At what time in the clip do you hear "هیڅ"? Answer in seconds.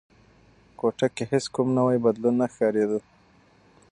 1.31-1.45